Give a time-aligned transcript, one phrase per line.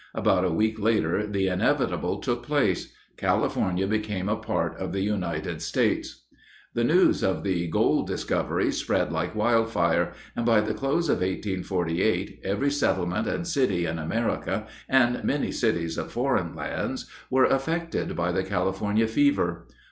[0.15, 2.91] About a week later the inevitable took place.
[3.17, 6.23] California became a part of the United States.
[6.73, 12.39] The news of the gold discovery spread like wildfire, and by the close of 1848
[12.43, 18.31] every settlement and city in America and many cities of foreign lands were affected by
[18.31, 19.67] the California fever.